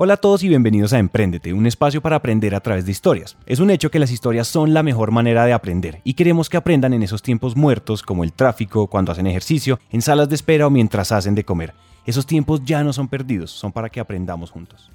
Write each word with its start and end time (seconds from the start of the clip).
Hola 0.00 0.14
a 0.14 0.16
todos 0.18 0.44
y 0.44 0.48
bienvenidos 0.48 0.92
a 0.92 1.00
Emprendete, 1.00 1.52
un 1.52 1.66
espacio 1.66 2.00
para 2.00 2.14
aprender 2.14 2.54
a 2.54 2.60
través 2.60 2.84
de 2.84 2.92
historias. 2.92 3.36
Es 3.46 3.58
un 3.58 3.68
hecho 3.68 3.90
que 3.90 3.98
las 3.98 4.12
historias 4.12 4.46
son 4.46 4.72
la 4.72 4.84
mejor 4.84 5.10
manera 5.10 5.44
de 5.44 5.52
aprender 5.52 6.02
y 6.04 6.14
queremos 6.14 6.48
que 6.48 6.56
aprendan 6.56 6.92
en 6.92 7.02
esos 7.02 7.20
tiempos 7.20 7.56
muertos 7.56 8.04
como 8.04 8.22
el 8.22 8.32
tráfico, 8.32 8.86
cuando 8.86 9.10
hacen 9.10 9.26
ejercicio, 9.26 9.80
en 9.90 10.00
salas 10.00 10.28
de 10.28 10.36
espera 10.36 10.68
o 10.68 10.70
mientras 10.70 11.10
hacen 11.10 11.34
de 11.34 11.42
comer. 11.42 11.74
Esos 12.06 12.26
tiempos 12.26 12.62
ya 12.64 12.84
no 12.84 12.92
son 12.92 13.08
perdidos, 13.08 13.50
son 13.50 13.72
para 13.72 13.88
que 13.88 13.98
aprendamos 13.98 14.52
juntos. 14.52 14.92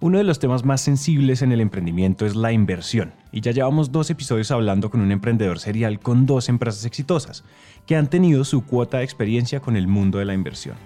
Uno 0.00 0.16
de 0.16 0.24
los 0.24 0.38
temas 0.38 0.64
más 0.64 0.80
sensibles 0.80 1.42
en 1.42 1.52
el 1.52 1.60
emprendimiento 1.60 2.24
es 2.24 2.34
la 2.34 2.52
inversión, 2.52 3.12
y 3.32 3.42
ya 3.42 3.52
llevamos 3.52 3.92
dos 3.92 4.08
episodios 4.08 4.50
hablando 4.50 4.88
con 4.88 5.02
un 5.02 5.12
emprendedor 5.12 5.58
serial 5.58 6.00
con 6.00 6.24
dos 6.24 6.48
empresas 6.48 6.86
exitosas, 6.86 7.44
que 7.84 7.96
han 7.96 8.08
tenido 8.08 8.46
su 8.46 8.64
cuota 8.64 8.96
de 8.96 9.04
experiencia 9.04 9.60
con 9.60 9.76
el 9.76 9.88
mundo 9.88 10.16
de 10.16 10.24
la 10.24 10.32
inversión. 10.32 10.76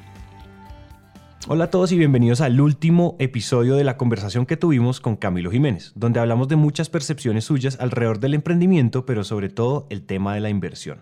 Hola 1.49 1.65
a 1.65 1.71
todos 1.71 1.91
y 1.91 1.99
bienvenidos 1.99 2.41
al 2.41 2.61
último 2.61 3.17
episodio 3.19 3.75
de 3.75 3.83
la 3.83 3.97
conversación 3.97 4.47
que 4.47 4.57
tuvimos 4.57 5.01
con 5.01 5.17
Camilo 5.17 5.51
Jiménez, 5.51 5.91
donde 5.97 6.21
hablamos 6.21 6.47
de 6.47 6.55
muchas 6.55 6.89
percepciones 6.89 7.47
suyas 7.47 7.81
alrededor 7.81 8.21
del 8.21 8.35
emprendimiento, 8.35 9.05
pero 9.05 9.25
sobre 9.25 9.49
todo 9.49 9.89
el 9.91 10.07
tema 10.07 10.35
de 10.35 10.41
la 10.41 10.51
inversión. 10.51 11.01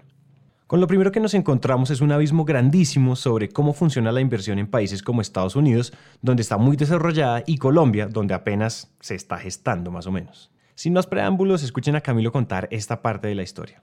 Con 0.66 0.80
lo 0.80 0.86
primero 0.86 1.12
que 1.12 1.20
nos 1.20 1.34
encontramos 1.34 1.90
es 1.90 2.00
un 2.00 2.10
abismo 2.10 2.46
grandísimo 2.46 3.16
sobre 3.16 3.50
cómo 3.50 3.74
funciona 3.74 4.12
la 4.12 4.22
inversión 4.22 4.58
en 4.58 4.66
países 4.66 5.02
como 5.02 5.20
Estados 5.20 5.56
Unidos, 5.56 5.92
donde 6.22 6.40
está 6.40 6.56
muy 6.56 6.78
desarrollada, 6.78 7.42
y 7.46 7.58
Colombia, 7.58 8.06
donde 8.06 8.32
apenas 8.32 8.94
se 9.00 9.16
está 9.16 9.36
gestando 9.36 9.90
más 9.90 10.06
o 10.06 10.10
menos. 10.10 10.50
Sin 10.74 10.94
más 10.94 11.06
preámbulos, 11.06 11.62
escuchen 11.62 11.96
a 11.96 12.00
Camilo 12.00 12.32
contar 12.32 12.66
esta 12.70 13.02
parte 13.02 13.28
de 13.28 13.34
la 13.34 13.42
historia. 13.42 13.82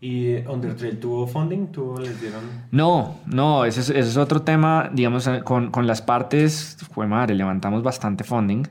¿Y 0.00 0.36
Undertrail 0.46 0.98
tuvo 0.98 1.26
funding? 1.26 1.68
¿Tuvo, 1.68 1.98
les 1.98 2.20
dieron? 2.20 2.42
No, 2.70 3.16
no, 3.26 3.64
ese 3.64 3.80
es, 3.80 3.90
ese 3.90 4.00
es 4.00 4.16
otro 4.16 4.42
tema, 4.42 4.90
digamos, 4.92 5.26
eh, 5.26 5.40
con, 5.42 5.70
con, 5.70 5.86
las 5.86 6.02
partes, 6.02 6.76
fue 6.92 7.06
madre, 7.06 7.34
levantamos 7.34 7.82
bastante 7.82 8.22
funding, 8.22 8.64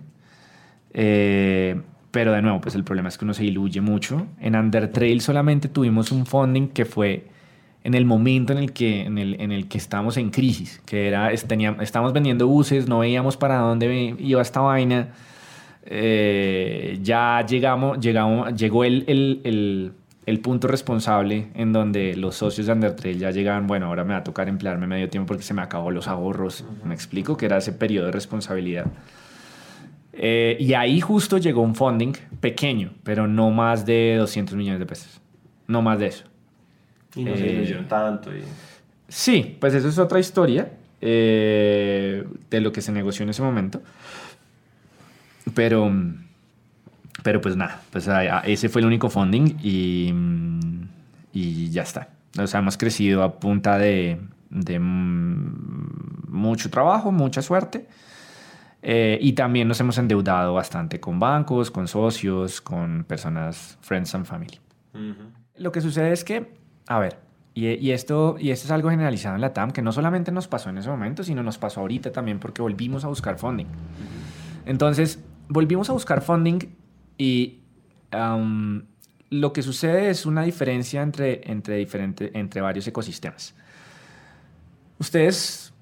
eh, 0.94 1.82
pero 2.12 2.32
de 2.32 2.42
nuevo, 2.42 2.62
pues 2.62 2.76
el 2.76 2.84
problema 2.84 3.10
es 3.10 3.18
que 3.18 3.26
uno 3.26 3.34
se 3.34 3.44
diluye 3.44 3.82
mucho. 3.82 4.28
En 4.40 4.56
Undertrail 4.56 5.20
solamente 5.20 5.68
tuvimos 5.68 6.12
un 6.12 6.26
funding 6.26 6.68
que 6.68 6.86
fue 6.86 7.28
en 7.84 7.96
el 7.96 8.06
momento 8.06 8.54
en 8.54 8.60
el 8.60 8.72
que, 8.72 9.02
en 9.02 9.18
el, 9.18 9.40
en 9.42 9.52
el 9.52 9.68
que 9.68 9.80
estábamos 9.80 10.18
en 10.18 10.30
crisis, 10.30 10.82
que 10.86 11.08
era, 11.08 11.32
teníamos, 11.48 11.82
estábamos 11.82 12.14
vendiendo 12.14 12.48
buses, 12.48 12.88
no 12.88 13.00
veíamos 13.00 13.36
para 13.36 13.58
dónde 13.58 14.16
iba 14.20 14.42
esta 14.42 14.62
vaina, 14.62 15.10
eh, 15.86 17.00
ya 17.02 17.46
llegamos, 17.48 18.00
llegamos, 18.00 18.56
llegó 18.56 18.84
el, 18.84 19.04
el, 19.08 19.42
el 19.44 19.94
el 20.26 20.40
punto 20.40 20.68
responsable 20.68 21.48
en 21.54 21.72
donde 21.72 22.16
los 22.16 22.36
socios 22.36 22.68
de 22.68 22.74
Undertrail 22.74 23.20
ya 23.20 23.32
llegaban, 23.32 23.68
bueno, 23.68 23.86
ahora 23.86 24.04
me 24.04 24.14
va 24.14 24.20
a 24.20 24.24
tocar 24.24 24.50
emplearme 24.50 24.88
medio 24.88 25.10
tiempo 25.10 25.28
porque 25.28 25.44
se 25.44 25.54
me 25.54 25.62
acabó 25.62 25.92
los 25.92 26.08
ahorros. 26.08 26.66
Me 26.84 26.96
explico 26.96 27.38
que 27.38 27.46
era 27.46 27.58
ese 27.58 27.74
periodo 27.74 28.08
de 28.08 28.12
responsabilidad. 28.12 28.88
Eh, 30.14 30.58
y 30.60 30.74
ahí 30.74 31.00
justo 31.00 31.38
llegó 31.38 31.62
un 31.62 31.76
funding 31.76 32.14
pequeño, 32.40 32.94
pero 33.04 33.28
no 33.28 33.52
más 33.52 33.86
de 33.86 34.16
200 34.18 34.56
millones 34.56 34.80
de 34.80 34.86
pesos. 34.86 35.22
No 35.68 35.82
más 35.82 36.00
de 36.00 36.08
eso. 36.08 36.26
Y 37.16 37.24
no 37.24 37.36
se 37.36 37.48
ilusionó 37.48 37.88
tanto. 37.88 38.36
Y... 38.36 38.42
Sí, 39.08 39.58
pues 39.60 39.74
eso 39.76 39.90
es 39.90 40.00
otra 40.00 40.20
historia 40.20 40.72
eh, 41.02 42.26
de 42.50 42.62
lo 42.62 42.72
que 42.72 42.82
se 42.82 42.92
negoció 42.92 43.24
en 43.24 43.30
ese 43.30 43.44
momento. 43.44 43.82
Pero 45.54 45.92
pero 47.26 47.42
pues 47.42 47.58
nada, 47.58 47.82
pues 47.90 48.08
ese 48.44 48.70
fue 48.70 48.82
el 48.82 48.86
único 48.86 49.10
funding 49.10 49.58
y, 49.64 50.14
y 51.34 51.72
ya 51.72 51.82
está. 51.82 52.10
O 52.38 52.46
sea, 52.46 52.60
hemos 52.60 52.78
crecido 52.78 53.24
a 53.24 53.40
punta 53.40 53.80
de, 53.80 54.22
de 54.52 54.78
mucho 54.80 56.70
trabajo, 56.70 57.12
mucha 57.12 57.42
suerte. 57.42 57.88
Eh, 58.84 59.18
y 59.20 59.34
también 59.34 59.68
nos 59.68 59.80
hemos 59.80 59.98
endeudado 59.98 60.54
bastante 60.54 61.00
con 61.00 61.20
bancos, 61.20 61.72
con 61.72 61.88
socios, 61.88 62.62
con 62.62 63.06
personas, 63.06 63.80
friends 63.82 64.14
and 64.14 64.28
family. 64.28 64.60
Lo 65.58 65.72
que 65.72 65.82
sucede 65.82 66.12
es 66.12 66.24
que, 66.24 66.54
a 66.86 67.00
ver, 67.00 67.18
y, 67.56 67.70
y, 67.70 67.90
esto, 67.90 68.36
y 68.40 68.52
esto 68.52 68.68
es 68.68 68.72
algo 68.72 68.92
generalizado 68.92 69.34
en 69.34 69.42
la 69.42 69.52
TAM, 69.52 69.72
que 69.72 69.82
no 69.82 69.92
solamente 69.92 70.32
nos 70.32 70.48
pasó 70.48 70.70
en 70.70 70.78
ese 70.78 70.90
momento, 70.90 71.24
sino 71.24 71.42
nos 71.42 71.58
pasó 71.58 71.80
ahorita 71.80 72.12
también 72.12 72.38
porque 72.38 72.62
volvimos 72.62 73.04
a 73.04 73.08
buscar 73.08 73.40
funding. 73.40 73.66
Entonces, 74.68 75.26
volvimos 75.50 75.90
a 75.90 75.94
buscar 75.94 76.22
funding 76.22 76.85
y 77.18 77.60
lo 79.30 79.54
que 79.54 79.62
sucede 79.62 80.10
es 80.10 80.26
una 80.26 80.44
diferencia 80.44 81.02
entre, 81.02 81.50
entre, 81.52 81.78
diferente, 81.78 82.32
entre 82.34 82.62
varios 82.62 82.88
ecosistemas. 82.88 83.54
Ustedes, 85.00 85.74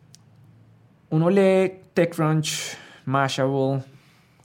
uno 1.09 1.29
lee 1.29 1.81
TechCrunch, 1.93 2.77
Mashable, 3.05 3.83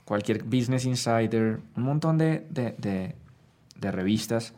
cualquier 0.05 0.43
Business 0.43 0.85
Insider, 0.85 1.59
un 1.75 1.83
montón 1.83 2.17
de, 2.17 2.45
de, 2.49 3.91
revistas, 3.91 4.53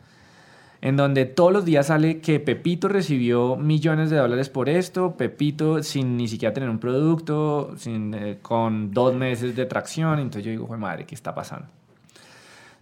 en 0.80 0.96
donde 0.96 1.24
todos 1.26 1.52
los 1.52 1.64
días 1.64 1.86
sale 1.86 2.20
que 2.20 2.40
Pepito 2.40 2.88
recibió 2.88 3.56
millones 3.56 4.10
de 4.10 4.16
dólares 4.16 4.48
por 4.48 4.68
esto, 4.68 5.16
Pepito 5.16 5.82
sin 5.82 6.16
ni 6.16 6.26
siquiera 6.26 6.52
tener 6.52 6.68
un 6.68 6.78
producto, 6.78 7.74
sin, 7.78 8.12
eh, 8.14 8.38
con 8.42 8.90
dos 8.90 9.14
meses 9.14 9.54
de 9.54 9.64
tracción. 9.64 10.18
Entonces 10.18 10.44
yo 10.44 10.50
digo, 10.50 10.76
madre, 10.76 11.06
¿qué 11.06 11.14
está 11.14 11.34
pasando? 11.34 11.68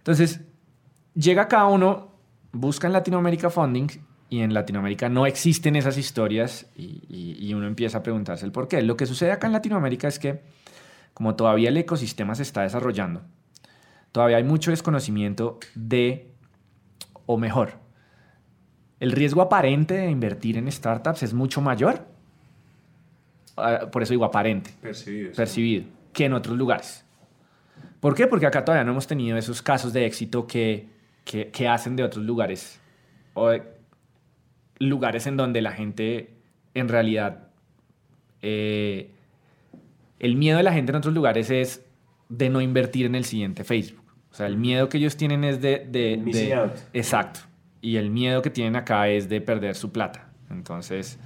Entonces, 0.01 0.41
llega 1.13 1.47
cada 1.47 1.67
uno, 1.67 2.11
busca 2.51 2.87
en 2.87 2.93
Latinoamérica 2.93 3.51
funding 3.51 3.87
y 4.31 4.39
en 4.39 4.51
Latinoamérica 4.51 5.09
no 5.09 5.27
existen 5.27 5.75
esas 5.75 5.97
historias 5.99 6.65
y, 6.75 7.53
uno 7.53 7.67
empieza 7.67 7.99
a 7.99 8.03
preguntarse 8.03 8.45
el 8.45 8.51
por 8.51 8.67
qué. 8.67 8.81
Lo 8.81 8.97
que 8.97 9.05
sucede 9.05 9.31
acá 9.31 9.45
en 9.45 9.53
Latinoamérica 9.53 10.07
es 10.07 10.17
que 10.17 10.41
como 11.13 11.35
todavía 11.35 11.69
el 11.69 11.77
ecosistema 11.77 12.33
se 12.33 12.41
está 12.41 12.63
desarrollando, 12.63 13.21
todavía 14.11 14.37
hay 14.37 14.43
mucho 14.43 14.71
desconocimiento 14.71 15.59
de, 15.75 16.31
o 17.27 17.37
mejor, 17.37 17.73
el 18.99 19.11
riesgo 19.11 19.43
aparente 19.43 19.93
de 19.95 20.09
invertir 20.09 20.57
en 20.57 20.71
startups 20.71 21.21
es 21.21 21.33
mucho 21.33 21.61
mayor, 21.61 22.07
ah, 23.57 23.89
por 23.91 24.01
eso 24.01 24.13
digo 24.13 24.25
aparente, 24.25 24.71
percibido, 24.81 25.33
percibido 25.33 25.85
que 26.11 26.25
en 26.25 26.33
otros 26.33 26.57
lugares. 26.57 27.05
¿Por 28.01 28.15
qué? 28.15 28.27
Porque 28.27 28.47
acá 28.47 28.65
todavía 28.65 28.83
no 28.83 28.91
hemos 28.91 29.07
tenido 29.07 29.37
esos 29.37 29.61
casos 29.61 29.93
de 29.93 30.05
éxito 30.05 30.47
que, 30.47 30.89
que, 31.23 31.67
hacen 31.67 31.95
de 31.95 32.03
otros 32.03 32.25
lugares. 32.25 32.81
O 33.35 33.51
lugares 34.79 35.27
en 35.27 35.37
donde 35.37 35.61
la 35.61 35.71
gente, 35.71 36.33
en 36.73 36.89
realidad, 36.89 37.47
eh, 38.41 39.11
el 40.19 40.35
miedo 40.35 40.57
de 40.57 40.63
la 40.63 40.73
gente 40.73 40.91
en 40.91 40.95
otros 40.95 41.13
lugares 41.13 41.51
es 41.51 41.85
de 42.27 42.49
no 42.49 42.59
invertir 42.59 43.05
en 43.05 43.13
el 43.13 43.23
siguiente 43.23 43.63
Facebook. 43.63 44.03
O 44.31 44.33
sea, 44.33 44.47
el 44.47 44.57
miedo 44.57 44.89
que 44.89 44.97
ellos 44.97 45.15
tienen 45.15 45.43
es 45.43 45.61
de... 45.61 45.85
de, 45.87 46.71
exacto. 46.93 47.41
Y 47.81 47.97
el 47.97 48.09
miedo 48.09 48.41
que 48.41 48.49
tienen 48.49 48.75
acá 48.75 49.09
es 49.09 49.29
de 49.29 49.41
perder 49.41 49.75
su 49.75 49.91
plata. 49.91 50.29
Entonces, 50.49 51.19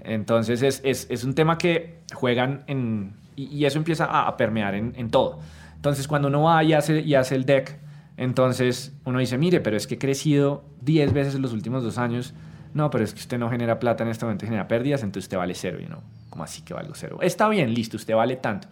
entonces 0.00 0.62
es, 0.62 0.80
es, 0.84 1.06
es 1.08 1.22
un 1.22 1.34
tema 1.34 1.56
que 1.56 2.00
juegan 2.14 2.64
en... 2.66 3.12
Y, 3.36 3.64
eso 3.64 3.78
empieza 3.78 4.04
a, 4.04 4.36
permear 4.36 4.74
en, 4.74 4.92
en 4.96 5.10
todo. 5.10 5.40
Entonces, 5.84 6.08
cuando 6.08 6.28
uno 6.28 6.44
va 6.44 6.64
y 6.64 6.72
hace, 6.72 7.02
y 7.02 7.14
hace 7.14 7.34
el 7.34 7.44
deck, 7.44 7.78
entonces 8.16 8.96
uno 9.04 9.18
dice, 9.18 9.36
mire, 9.36 9.60
pero 9.60 9.76
es 9.76 9.86
que 9.86 9.96
he 9.96 9.98
crecido 9.98 10.64
10 10.80 11.12
veces 11.12 11.34
en 11.34 11.42
los 11.42 11.52
últimos 11.52 11.82
dos 11.82 11.98
años. 11.98 12.32
No, 12.72 12.88
pero 12.88 13.04
es 13.04 13.12
que 13.12 13.20
usted 13.20 13.36
no 13.36 13.50
genera 13.50 13.78
plata 13.78 14.02
en 14.02 14.08
este 14.08 14.24
momento, 14.24 14.46
genera 14.46 14.66
pérdidas, 14.66 15.02
entonces 15.02 15.26
usted 15.26 15.36
vale 15.36 15.54
cero. 15.54 15.76
Y 15.78 15.84
uno, 15.84 16.02
¿cómo 16.30 16.42
así 16.42 16.62
que 16.62 16.72
valgo 16.72 16.94
cero? 16.94 17.18
Está 17.20 17.50
bien, 17.50 17.74
listo, 17.74 17.98
usted 17.98 18.14
vale 18.14 18.36
tanto. 18.36 18.66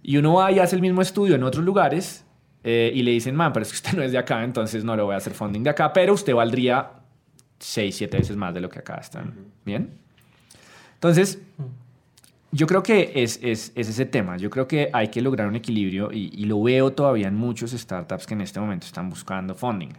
Y 0.00 0.16
uno 0.18 0.34
va 0.34 0.52
y 0.52 0.60
hace 0.60 0.76
el 0.76 0.82
mismo 0.82 1.02
estudio 1.02 1.34
en 1.34 1.42
otros 1.42 1.64
lugares 1.64 2.24
eh, 2.62 2.92
y 2.94 3.02
le 3.02 3.10
dicen, 3.10 3.34
man, 3.34 3.52
pero 3.52 3.64
es 3.64 3.72
que 3.72 3.76
usted 3.76 3.94
no 3.94 4.04
es 4.04 4.12
de 4.12 4.18
acá, 4.18 4.44
entonces 4.44 4.84
no 4.84 4.94
le 4.94 5.02
voy 5.02 5.14
a 5.14 5.16
hacer 5.16 5.34
funding 5.34 5.64
de 5.64 5.70
acá, 5.70 5.92
pero 5.92 6.14
usted 6.14 6.32
valdría 6.32 6.92
6, 7.58 7.96
7 7.96 8.18
veces 8.18 8.36
más 8.36 8.54
de 8.54 8.60
lo 8.60 8.68
que 8.68 8.78
acá 8.78 8.98
están. 8.98 9.34
¿Bien? 9.64 9.98
Entonces, 10.94 11.42
yo 12.50 12.66
creo 12.66 12.82
que 12.82 13.12
es, 13.14 13.38
es, 13.42 13.72
es, 13.74 13.88
ese 13.88 14.06
tema. 14.06 14.36
Yo 14.36 14.50
creo 14.50 14.66
que 14.66 14.90
hay 14.92 15.08
que 15.08 15.20
lograr 15.20 15.48
un 15.48 15.56
equilibrio 15.56 16.10
y, 16.12 16.30
y, 16.32 16.44
lo 16.46 16.62
veo 16.62 16.92
todavía 16.92 17.28
en 17.28 17.34
muchos 17.34 17.72
startups 17.72 18.26
que 18.26 18.34
en 18.34 18.40
este 18.40 18.58
momento 18.58 18.86
están 18.86 19.10
buscando 19.10 19.54
funding, 19.54 19.92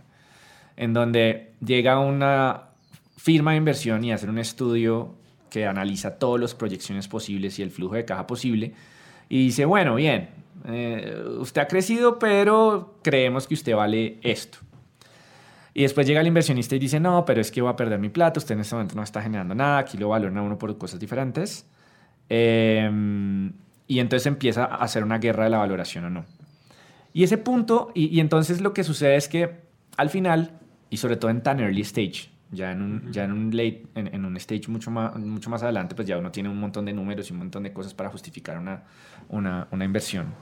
en 0.75 0.93
donde 0.93 1.53
llega 1.63 1.99
una 1.99 2.69
firma 3.17 3.51
de 3.51 3.57
inversión 3.57 4.03
y 4.03 4.11
hace 4.11 4.27
un 4.27 4.39
estudio 4.39 5.15
que 5.49 5.65
analiza 5.65 6.17
todas 6.17 6.39
las 6.39 6.55
proyecciones 6.55 7.07
posibles 7.07 7.59
y 7.59 7.63
el 7.63 7.71
flujo 7.71 7.95
de 7.95 8.05
caja 8.05 8.25
posible 8.25 8.73
y 9.29 9.45
dice, 9.45 9.65
bueno, 9.65 9.95
bien, 9.95 10.29
eh, 10.67 11.23
usted 11.39 11.61
ha 11.61 11.67
crecido, 11.67 12.17
pero 12.17 12.95
creemos 13.03 13.47
que 13.47 13.53
usted 13.53 13.75
vale 13.75 14.17
esto. 14.23 14.57
Y 15.73 15.83
después 15.83 16.07
llega 16.07 16.21
el 16.21 16.27
inversionista 16.27 16.75
y 16.75 16.79
dice, 16.79 16.99
no, 16.99 17.23
pero 17.25 17.39
es 17.39 17.51
que 17.51 17.61
voy 17.61 17.71
a 17.71 17.75
perder 17.75 17.99
mi 17.99 18.09
plata, 18.09 18.39
usted 18.39 18.55
en 18.55 18.61
este 18.61 18.75
momento 18.75 18.95
no 18.95 19.03
está 19.03 19.21
generando 19.21 19.53
nada, 19.53 19.77
aquí 19.77 19.97
lo 19.97 20.09
valoran 20.09 20.37
a 20.37 20.41
uno 20.41 20.57
por 20.57 20.75
cosas 20.77 20.99
diferentes. 20.99 21.65
Em, 22.29 23.51
y 23.87 23.99
entonces 23.99 24.27
empieza 24.27 24.65
a 24.65 24.75
hacer 24.75 25.03
una 25.03 25.17
guerra 25.17 25.45
de 25.45 25.49
la 25.49 25.57
valoración 25.57 26.05
o 26.05 26.09
no. 26.09 26.25
Y 27.11 27.23
ese 27.23 27.37
punto, 27.37 27.91
y, 27.95 28.19
entonces 28.19 28.61
lo 28.61 28.73
que 28.73 28.83
sucede 28.83 29.15
es 29.15 29.27
que 29.27 29.61
al 29.97 30.09
final, 30.09 30.51
y 30.91 30.97
sobre 30.97 31.17
todo 31.17 31.31
en 31.31 31.41
tan 31.41 31.59
early 31.59 31.81
stage, 31.81 32.29
Ya 32.51 32.71
en 32.71 32.81
un, 32.81 33.11
ya 33.11 33.25
en 33.25 33.31
un 33.31 33.55
late, 33.55 33.83
en, 33.95 34.25
un 34.25 34.35
stage 34.37 34.69
mucho 34.69 34.89
más, 34.89 35.15
mucho 35.17 35.49
más 35.49 35.61
adelante, 35.61 35.93
pues 35.95 36.07
ya 36.07 36.17
uno 36.17 36.31
tiene 36.31 36.49
un 36.49 36.59
montón 36.59 36.85
de 36.85 36.93
números 36.93 37.29
y 37.29 37.33
un 37.33 37.39
montón 37.39 37.63
de 37.63 37.73
cosas 37.73 37.93
para 37.93 38.09
justificar 38.09 38.57
una, 38.57 38.83
una, 39.27 39.67
una 39.71 39.85
inversión 39.85 40.33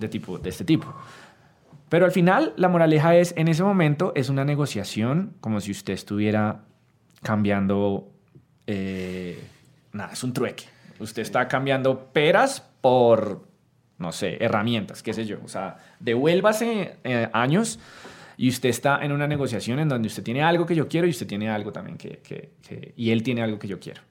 de, 0.00 0.08
tipo, 0.08 0.38
de 0.38 0.50
este 0.50 0.64
tipo. 0.64 0.92
Pero 1.88 2.04
al 2.04 2.12
final, 2.12 2.52
la 2.56 2.68
moraleja 2.68 3.14
es, 3.16 3.32
en 3.36 3.48
ese 3.48 3.62
momento, 3.62 4.12
es 4.16 4.28
una 4.28 4.44
negociación 4.44 5.34
como 5.40 5.60
si 5.60 5.70
usted 5.70 5.92
estuviera 5.92 6.64
cambiando, 7.22 8.10
eh, 8.66 9.42
nada, 9.92 10.12
es 10.12 10.24
un 10.24 10.32
trueque. 10.32 10.75
Usted 10.98 11.22
está 11.22 11.48
cambiando 11.48 12.12
peras 12.12 12.60
por, 12.80 13.46
no 13.98 14.12
sé, 14.12 14.36
herramientas, 14.40 15.02
qué 15.02 15.12
sé 15.12 15.26
yo. 15.26 15.38
O 15.44 15.48
sea, 15.48 15.76
devuélvase 16.00 16.98
eh, 17.04 17.28
años 17.32 17.78
y 18.36 18.48
usted 18.48 18.68
está 18.68 19.04
en 19.04 19.12
una 19.12 19.26
negociación 19.26 19.78
en 19.78 19.88
donde 19.88 20.08
usted 20.08 20.22
tiene 20.22 20.42
algo 20.42 20.66
que 20.66 20.74
yo 20.74 20.88
quiero 20.88 21.06
y 21.06 21.10
usted 21.10 21.26
tiene 21.26 21.48
algo 21.48 21.72
también 21.72 21.96
que, 21.96 22.20
que, 22.22 22.92
y 22.96 23.10
él 23.10 23.22
tiene 23.22 23.42
algo 23.42 23.58
que 23.58 23.68
yo 23.68 23.80
quiero. 23.80 24.02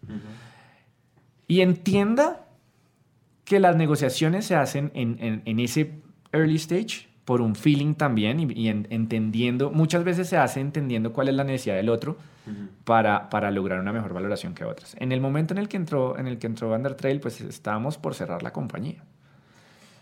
Y 1.47 1.61
entienda 1.61 2.47
que 3.43 3.59
las 3.59 3.75
negociaciones 3.75 4.45
se 4.45 4.55
hacen 4.55 4.91
en, 4.95 5.17
en, 5.19 5.41
en, 5.45 5.59
ese 5.59 6.01
early 6.31 6.55
stage 6.55 7.07
por 7.25 7.41
un 7.41 7.55
feeling 7.55 7.95
también 7.95 8.39
y, 8.55 8.69
entendiendo, 8.69 9.71
muchas 9.71 10.03
veces 10.03 10.29
se 10.29 10.37
hace 10.37 10.59
entendiendo 10.59 11.11
cuál 11.11 11.27
es 11.27 11.35
la 11.35 11.43
necesidad 11.43 11.75
del 11.75 11.89
otro 11.89 12.17
para, 12.83 13.29
para 13.31 13.49
lograr 13.49 13.79
una 13.79 13.91
mejor 13.91 14.13
valoración 14.13 14.53
que 14.53 14.63
otras. 14.63 14.95
En 14.99 15.11
el 15.11 15.19
momento 15.19 15.53
en 15.55 15.57
el 15.57 15.67
que 15.67 15.77
entró, 15.77 16.17
en 16.19 16.27
el 16.27 16.37
que 16.37 16.45
entró 16.45 16.79
Trail, 16.95 17.19
pues 17.19 17.41
estábamos 17.41 17.97
por 17.97 18.13
cerrar 18.13 18.43
la 18.43 18.53
compañía. 18.53 19.03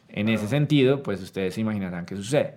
En 0.09 0.27
ese 0.27 0.47
sentido, 0.49 1.01
pues 1.01 1.21
ustedes 1.21 1.55
se 1.55 1.61
imaginarán 1.61 2.05
qué 2.05 2.17
sucede. 2.17 2.55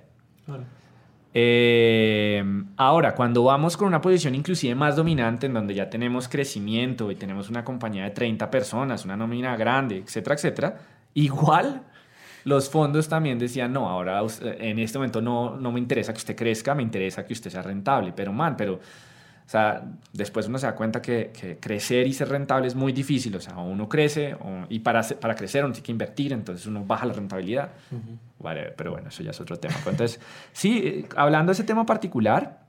Eh, 1.33 2.43
ahora, 2.77 3.15
cuando 3.15 3.45
vamos 3.45 3.77
con 3.77 3.87
una 3.87 4.01
posición 4.01 4.35
inclusive 4.35 4.75
más 4.75 4.97
dominante, 4.97 5.47
en 5.47 5.55
donde 5.55 5.75
ya 5.75 5.89
tenemos 5.89 6.29
crecimiento 6.29 7.11
y 7.13 7.15
tenemos 7.15 7.49
una 7.49 7.63
compañía 7.65 8.05
de 8.05 8.11
30 8.11 8.51
personas, 8.51 9.05
una 9.05 9.17
nómina 9.17 9.57
grande, 9.57 9.99
etcétera, 9.99 10.35
etcétera, 10.35 10.79
igual 11.15 11.83
los 12.47 12.71
fondos 12.71 13.09
también 13.09 13.41
decían, 13.41 13.73
no, 13.73 13.89
ahora 13.89 14.23
en 14.41 14.79
este 14.79 14.99
momento 14.99 15.21
no, 15.21 15.57
no 15.57 15.73
me 15.73 15.81
interesa 15.81 16.13
que 16.13 16.19
usted 16.19 16.37
crezca, 16.37 16.77
me 16.77 16.83
interesa 16.85 17.27
que 17.27 17.33
usted 17.33 17.51
sea 17.51 17.61
rentable, 17.61 18.13
pero 18.15 18.33
man, 18.33 18.57
pero 18.57 18.75
o 18.75 19.49
sea, 19.49 19.85
después 20.13 20.47
uno 20.47 20.57
se 20.57 20.67
da 20.67 20.77
cuenta 20.77 21.03
que, 21.03 21.33
que, 21.33 21.57
crecer 21.59 22.07
y 22.07 22.13
ser 22.13 22.29
rentable 22.29 22.69
es 22.69 22.77
muy 22.77 22.93
difícil. 22.93 23.35
O 23.35 23.41
sea, 23.41 23.57
uno 23.59 23.89
crece 23.89 24.37
y 24.69 24.79
para, 24.79 25.03
para 25.03 25.35
crecer 25.35 25.65
uno 25.65 25.73
tiene 25.73 25.85
que 25.85 25.93
invertir, 25.93 26.33
entonces 26.33 26.67
uno 26.67 26.85
baja 26.85 27.07
la 27.07 27.15
rentabilidad. 27.15 27.71
vale, 28.39 28.73
pero 28.77 28.93
bueno, 28.93 29.09
eso 29.09 29.25
ya 29.25 29.31
es 29.31 29.41
otro 29.41 29.57
tema. 29.59 29.75
Entonces, 29.87 30.21
sí, 30.53 30.83
eh, 30.85 31.09
hablando 31.17 31.51
de 31.51 31.55
ese 31.55 31.65
tema 31.65 31.85
particular, 31.85 32.61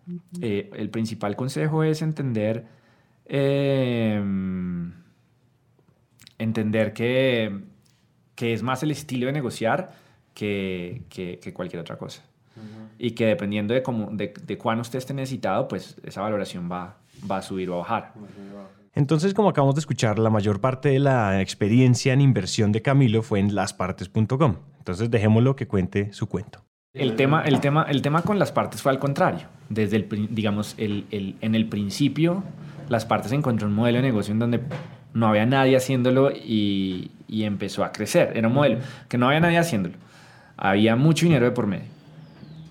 eh, 0.42 0.72
el 0.76 0.90
principal 0.90 1.36
consejo 1.36 1.84
es 1.84 2.02
entender, 2.02 2.66
eh, 3.26 4.20
entender 6.40 6.94
que, 6.94 7.60
que 8.38 8.54
es 8.54 8.64
más 8.64 8.84
el 8.84 8.92
estilo 8.92 9.26
de 9.26 9.34
negociar 9.34 9.92
que, 10.34 11.02
que, 11.10 11.40
que 11.40 11.54
cualquier 11.54 11.82
otra 11.82 11.98
cosa 11.98 12.24
y 13.00 13.12
que 13.12 13.26
dependiendo 13.26 13.74
de, 13.74 13.84
cómo, 13.84 14.10
de, 14.12 14.34
de 14.46 14.58
cuán 14.58 14.80
usted 14.80 14.98
esté 14.98 15.14
necesitado, 15.14 15.68
pues 15.68 15.98
esa 16.04 16.22
valoración 16.22 16.70
va, 16.72 16.98
va 17.30 17.38
a 17.38 17.42
subir 17.42 17.70
o 17.70 17.76
a 17.76 17.78
bajar. 17.80 18.14
Entonces, 18.94 19.34
como 19.34 19.50
acabamos 19.50 19.76
de 19.76 19.80
escuchar, 19.80 20.18
la 20.18 20.30
mayor 20.30 20.60
parte 20.60 20.90
de 20.90 21.00
la 21.00 21.42
experiencia 21.42 22.14
en 22.14 22.22
inversión 22.22 22.72
de 22.72 22.82
Camilo 22.82 23.22
fue 23.22 23.40
en 23.40 23.54
laspartes.com. 23.54 24.56
Entonces, 24.80 25.12
dejémoslo 25.12 25.56
que 25.56 25.68
cuente 25.68 26.12
su 26.14 26.28
cuento. 26.28 26.64
El 26.94 27.16
tema, 27.16 27.44
el 27.44 27.60
tema, 27.60 27.84
el 27.84 28.02
tema 28.02 28.24
con 28.24 28.40
las 28.40 28.52
partes 28.52 28.82
fue 28.82 28.92
al 28.92 28.98
contrario. 28.98 29.48
Desde 29.70 29.98
el, 29.98 30.30
digamos, 30.32 30.74
el, 30.80 31.06
el, 31.12 31.36
en 31.42 31.54
el 31.54 31.68
principio, 31.68 32.44
las 32.90 33.06
partes 33.06 33.32
encontró 33.34 33.68
un 33.68 33.76
modelo 33.76 33.98
de 33.98 34.04
negocio 34.04 34.32
en 34.32 34.40
donde 34.40 34.62
no 35.14 35.28
había 35.28 35.46
nadie 35.46 35.78
haciéndolo 35.78 36.32
y, 36.32 37.12
y 37.28 37.44
empezó 37.44 37.84
a 37.84 37.92
crecer. 37.92 38.34
Era 38.36 38.48
un 38.48 38.54
modelo 38.54 38.80
que 39.08 39.18
no 39.18 39.28
había 39.28 39.40
nadie 39.40 39.58
haciéndolo. 39.58 39.96
Había 40.58 40.96
mucho 40.96 41.26
dinero 41.26 41.46
de 41.46 41.52
por 41.52 41.68
medio 41.68 41.98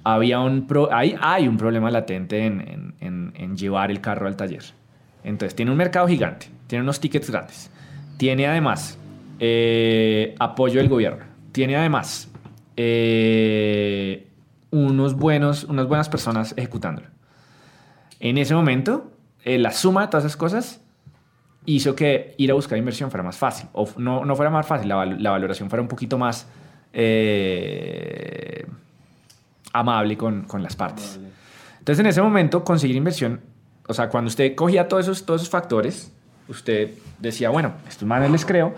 había 0.09 0.39
un 0.39 0.69
hay, 0.93 1.17
hay 1.21 1.49
un 1.49 1.57
problema 1.57 1.91
latente 1.91 2.47
en, 2.47 2.95
en, 3.01 3.33
en, 3.35 3.57
llevar 3.57 3.91
el 3.91 4.01
carro 4.01 4.29
al 4.29 4.37
taller. 4.37 4.63
Entonces, 5.25 5.57
tiene 5.57 5.73
un 5.73 5.77
mercado 5.77 6.07
gigante, 6.07 6.47
tiene 6.69 6.85
unos 6.85 7.01
tickets 7.01 7.29
grandes, 7.29 7.73
tiene 8.17 8.47
además 8.47 9.01
eh, 9.41 10.37
apoyo 10.39 10.79
del 10.79 10.89
gobierno, 10.89 11.25
tiene 11.51 11.77
además 11.77 12.31
eh, 12.77 14.29
unos 14.71 15.17
buenos, 15.17 15.65
unas 15.65 15.89
buenas 15.89 16.09
personas 16.09 16.55
ejecutándolo. 16.57 17.09
En 18.21 18.39
ese 18.39 18.55
momento, 18.55 19.11
eh, 19.45 19.59
la 19.59 19.73
suma 19.73 20.03
de 20.03 20.09
todas 20.09 20.25
esas 20.25 20.37
cosas 20.37 20.81
hizo 21.67 21.95
que 21.95 22.35
ir 22.39 22.51
a 22.51 22.55
buscar 22.55 22.79
inversión 22.79 23.11
fuera 23.11 23.23
más 23.23 23.37
fácil, 23.37 23.69
o 23.73 23.89
no, 23.99 24.25
no 24.25 24.35
fuera 24.37 24.51
más 24.51 24.67
fácil, 24.67 24.89
la, 24.89 25.05
la 25.05 25.31
valoración 25.31 25.69
fuera 25.69 25.83
un 25.83 25.89
poquito 25.89 26.17
más 26.19 26.47
amable 29.73 30.17
con, 30.17 30.43
con 30.45 30.63
las 30.63 30.75
partes. 30.75 31.21
Entonces, 31.79 32.01
en 32.01 32.07
ese 32.07 32.23
momento, 32.23 32.65
conseguir 32.65 32.97
inversión, 32.97 33.41
o 33.87 33.95
sea, 33.95 34.09
cuando 34.09 34.29
usted 34.29 34.55
cogía 34.55 34.89
todos 34.89 35.05
esos, 35.05 35.27
todos 35.27 35.43
esos 35.43 35.51
factores, 35.51 36.13
usted 36.49 36.91
decía, 37.19 37.51
bueno, 37.51 37.75
estos 37.89 38.09
manes 38.09 38.31
les 38.31 38.45
creo. 38.45 38.75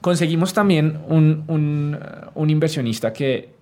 Conseguimos 0.00 0.52
también 0.52 1.00
un, 1.08 1.44
un, 1.48 1.98
un 2.34 2.50
inversionista 2.50 3.12
que, 3.12 3.54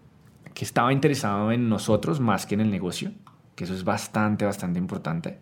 que 0.53 0.65
estaba 0.65 0.93
interesado 0.93 1.53
en 1.53 1.69
nosotros 1.69 2.19
más 2.19 2.47
que 2.47 2.55
en 2.55 2.63
el 2.63 2.71
negocio, 2.71 3.13
que 3.55 3.65
eso 3.65 3.75
es 3.75 3.85
bastante, 3.85 4.45
bastante 4.45 4.79
importante. 4.79 5.39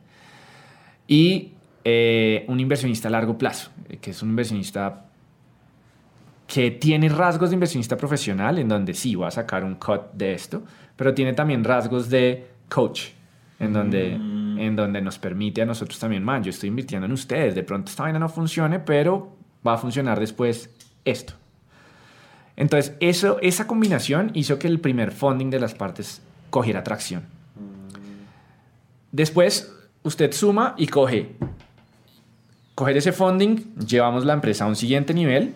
Y 1.06 1.52
eh, 1.84 2.44
un 2.48 2.60
inversionista 2.60 3.08
a 3.08 3.10
largo 3.10 3.38
plazo, 3.38 3.70
que 4.00 4.10
es 4.10 4.22
un 4.22 4.30
inversionista 4.30 5.04
que 6.46 6.70
tiene 6.70 7.08
rasgos 7.10 7.50
de 7.50 7.54
inversionista 7.54 7.96
profesional, 7.96 8.58
en 8.58 8.68
donde 8.68 8.94
sí 8.94 9.14
va 9.14 9.28
a 9.28 9.30
sacar 9.30 9.64
un 9.64 9.74
cut 9.74 10.12
de 10.14 10.32
esto, 10.32 10.62
pero 10.96 11.12
tiene 11.14 11.34
también 11.34 11.62
rasgos 11.62 12.08
de 12.08 12.46
coach, 12.68 13.08
en 13.60 13.72
donde, 13.72 14.16
mm. 14.18 14.58
en 14.58 14.74
donde 14.74 15.02
nos 15.02 15.18
permite 15.18 15.62
a 15.62 15.66
nosotros 15.66 15.98
también, 15.98 16.24
man, 16.24 16.42
yo 16.42 16.50
estoy 16.50 16.70
invirtiendo 16.70 17.06
en 17.06 17.12
ustedes, 17.12 17.54
de 17.54 17.62
pronto 17.62 17.90
esta 17.90 18.04
vaina 18.04 18.18
no 18.18 18.28
funcione, 18.28 18.80
pero 18.80 19.36
va 19.66 19.74
a 19.74 19.78
funcionar 19.78 20.18
después 20.18 20.70
esto. 21.04 21.34
Entonces, 22.56 22.96
eso, 22.98 23.38
esa 23.40 23.66
combinación 23.66 24.30
hizo 24.34 24.58
que 24.58 24.66
el 24.66 24.80
primer 24.80 25.12
funding 25.12 25.50
de 25.50 25.60
las 25.60 25.74
partes 25.74 26.22
cogiera 26.50 26.82
tracción. 26.82 27.24
Después, 29.12 29.72
usted 30.02 30.32
suma 30.32 30.74
y 30.76 30.86
coge. 30.88 31.36
Coger 32.78 32.96
ese 32.96 33.10
funding, 33.10 33.74
llevamos 33.74 34.24
la 34.24 34.34
empresa 34.34 34.64
a 34.64 34.68
un 34.68 34.76
siguiente 34.76 35.12
nivel, 35.12 35.52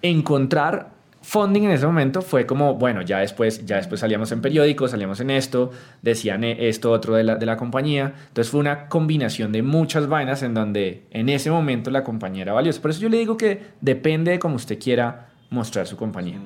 encontrar 0.00 0.88
funding 1.20 1.64
en 1.64 1.72
ese 1.72 1.84
momento 1.84 2.22
fue 2.22 2.46
como, 2.46 2.76
bueno, 2.76 3.02
ya 3.02 3.18
después, 3.18 3.66
ya 3.66 3.76
después 3.76 4.00
salíamos 4.00 4.32
en 4.32 4.40
periódicos, 4.40 4.92
salíamos 4.92 5.20
en 5.20 5.28
esto, 5.28 5.70
decían 6.00 6.44
eh, 6.44 6.70
esto 6.70 6.90
otro 6.90 7.14
de 7.14 7.24
la, 7.24 7.36
de 7.36 7.44
la 7.44 7.58
compañía. 7.58 8.14
Entonces 8.28 8.50
fue 8.50 8.58
una 8.58 8.88
combinación 8.88 9.52
de 9.52 9.62
muchas 9.62 10.08
vainas 10.08 10.42
en 10.42 10.54
donde 10.54 11.02
en 11.10 11.28
ese 11.28 11.50
momento 11.50 11.90
la 11.90 12.04
compañía 12.04 12.40
era 12.40 12.54
valiosa. 12.54 12.80
Por 12.80 12.90
eso 12.90 13.00
yo 13.00 13.10
le 13.10 13.18
digo 13.18 13.36
que 13.36 13.60
depende 13.82 14.30
de 14.30 14.38
cómo 14.38 14.56
usted 14.56 14.78
quiera 14.78 15.28
mostrar 15.50 15.86
su 15.86 15.98
compañía. 15.98 16.40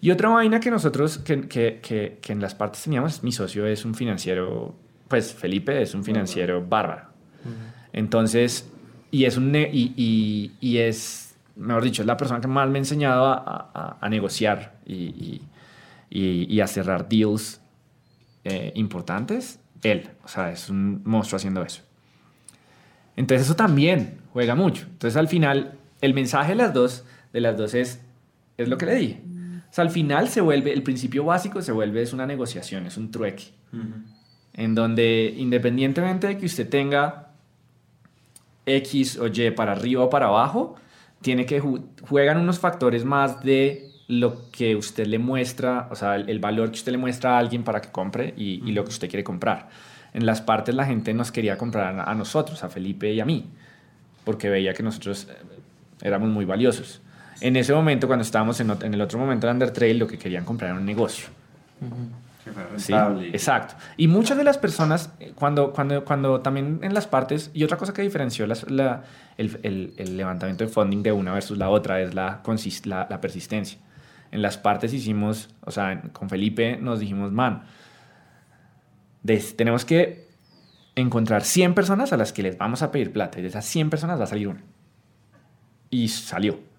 Y 0.00 0.10
otra 0.10 0.30
vaina 0.30 0.58
que 0.58 0.72
nosotros, 0.72 1.18
que, 1.18 1.42
que, 1.42 1.78
que, 1.80 2.18
que, 2.20 2.32
en 2.32 2.40
las 2.40 2.56
partes 2.56 2.82
teníamos, 2.82 3.22
mi 3.22 3.30
socio 3.30 3.64
es 3.64 3.84
un 3.84 3.94
financiero, 3.94 4.74
pues 5.06 5.32
Felipe 5.32 5.80
es 5.80 5.94
un 5.94 6.02
financiero 6.02 6.66
bárbaro. 6.66 7.12
Entonces, 7.92 8.71
y 9.12 9.26
es 9.26 9.36
un, 9.36 9.54
y, 9.54 9.92
y, 9.94 10.52
y 10.60 10.78
es 10.78 11.32
mejor 11.56 11.84
dicho, 11.84 12.02
es 12.02 12.06
la 12.06 12.16
persona 12.16 12.40
que 12.40 12.48
más 12.48 12.68
me 12.68 12.78
ha 12.78 12.80
enseñado 12.80 13.26
a, 13.26 13.98
a, 14.00 14.08
negociar 14.08 14.74
y, 14.86 15.40
y, 16.10 16.60
a 16.60 16.66
cerrar 16.66 17.08
deals 17.08 17.60
eh, 18.44 18.72
importantes. 18.74 19.60
Él, 19.82 20.08
o 20.24 20.28
sea, 20.28 20.50
es 20.50 20.68
un 20.68 21.02
monstruo 21.04 21.36
haciendo 21.36 21.62
eso. 21.62 21.82
Entonces 23.16 23.46
eso 23.46 23.54
también 23.54 24.18
juega 24.32 24.54
mucho. 24.54 24.86
Entonces 24.90 25.16
al 25.16 25.28
final, 25.28 25.78
el 26.00 26.14
mensaje 26.14 26.50
de 26.50 26.56
las 26.56 26.72
dos, 26.72 27.04
de 27.32 27.40
las 27.40 27.56
dos 27.56 27.74
es, 27.74 28.00
es 28.56 28.68
lo 28.68 28.78
que 28.78 28.86
le 28.86 28.94
dije. 28.94 29.22
O 29.70 29.74
sea, 29.74 29.84
al 29.84 29.90
final 29.90 30.28
se 30.28 30.40
vuelve, 30.40 30.72
el 30.72 30.82
principio 30.82 31.24
básico 31.24 31.60
se 31.62 31.72
vuelve, 31.72 32.02
es 32.02 32.12
una 32.12 32.26
negociación, 32.26 32.86
es 32.86 32.96
un 32.96 33.10
trueque. 33.10 33.44
En 34.54 34.74
donde 34.74 35.34
independientemente 35.36 36.26
de 36.28 36.38
que 36.38 36.46
usted 36.46 36.68
tenga 36.68 37.31
X 38.66 39.18
o 39.18 39.26
Y 39.26 39.50
para 39.50 39.72
arriba 39.72 40.04
o 40.04 40.10
para 40.10 40.26
abajo, 40.26 40.76
tiene 41.20 41.46
que 41.46 41.60
juegan 41.60 42.38
unos 42.38 42.58
factores 42.58 43.04
más 43.04 43.42
de 43.42 43.90
lo 44.08 44.50
que 44.50 44.76
usted 44.76 45.06
le 45.06 45.18
muestra, 45.18 45.88
o 45.90 45.96
sea, 45.96 46.16
el, 46.16 46.38
valor 46.38 46.70
que 46.70 46.76
usted 46.76 46.92
le 46.92 46.98
muestra 46.98 47.36
a 47.36 47.38
alguien 47.38 47.62
para 47.62 47.80
que 47.80 47.90
compre 47.90 48.34
y, 48.36 48.58
lo 48.72 48.84
que 48.84 48.90
usted 48.90 49.08
quiere 49.08 49.24
comprar. 49.24 49.68
En 50.12 50.26
las 50.26 50.42
partes 50.42 50.74
la 50.74 50.84
gente 50.84 51.14
nos 51.14 51.32
quería 51.32 51.56
comprar 51.56 52.04
a, 52.06 52.14
nosotros, 52.14 52.62
a 52.62 52.68
Felipe 52.68 53.12
y 53.12 53.20
a 53.20 53.24
mí, 53.24 53.46
porque 54.24 54.50
veía 54.50 54.74
que 54.74 54.82
nosotros 54.82 55.28
eh, 55.30 55.34
éramos 56.02 56.28
muy 56.28 56.44
valiosos. 56.44 57.00
En 57.40 57.56
ese 57.56 57.72
momento, 57.72 58.06
cuando 58.06 58.22
estábamos 58.22 58.60
en, 58.60 58.70
el 58.70 59.00
otro 59.00 59.18
momento 59.18 59.46
de 59.46 59.52
Undertrail, 59.52 59.98
lo 59.98 60.06
que 60.06 60.18
querían 60.18 60.44
comprar 60.44 60.70
era 60.70 60.78
un 60.78 60.84
negocio. 60.84 61.28
¿Sí? 62.76 62.92
Exacto. 63.32 63.74
Y 63.96 64.08
muchas 64.08 64.36
de 64.36 64.44
las 64.44 64.58
personas, 64.58 65.12
eh, 65.20 65.32
cuando, 65.34 65.72
cuando, 65.72 66.04
cuando 66.04 66.40
también 66.40 66.80
en 66.82 66.94
las 66.94 67.06
partes, 67.06 67.50
y 67.54 67.64
otra 67.64 67.76
cosa 67.76 67.92
que 67.92 68.02
diferenció 68.02 68.46
las, 68.46 68.70
la, 68.70 69.04
el, 69.36 69.58
el, 69.62 69.94
el, 69.96 70.16
levantamiento 70.16 70.64
de 70.64 70.70
funding 70.70 71.02
de 71.02 71.12
una 71.12 71.32
versus 71.32 71.58
la 71.58 71.70
otra 71.70 72.00
es 72.00 72.14
la, 72.14 72.42
la, 72.84 73.06
la 73.08 73.20
persistencia. 73.20 73.78
En 74.30 74.42
las 74.42 74.58
partes 74.58 74.92
hicimos, 74.92 75.50
o 75.60 75.70
sea, 75.70 76.02
con 76.12 76.28
Felipe 76.28 76.78
nos 76.78 77.00
dijimos, 77.00 77.32
man, 77.32 77.64
tenemos 79.56 79.84
que 79.84 80.28
encontrar 80.94 81.44
100 81.44 81.74
personas 81.74 82.12
a 82.12 82.16
las 82.16 82.32
que 82.32 82.42
les 82.42 82.58
vamos 82.58 82.82
a 82.82 82.90
pedir 82.90 83.12
plata 83.12 83.38
y 83.38 83.42
de 83.42 83.48
esas 83.48 83.64
100 83.64 83.90
personas 83.90 84.18
va 84.18 84.24
a 84.24 84.28
salir 84.28 84.48
una. 84.48 84.62
Y 85.90 86.08
salió. 86.08 86.71